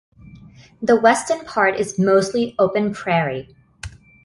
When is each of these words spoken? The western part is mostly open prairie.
The 0.81 0.99
western 0.99 1.45
part 1.45 1.75
is 1.79 1.99
mostly 1.99 2.55
open 2.57 2.91
prairie. 2.91 3.55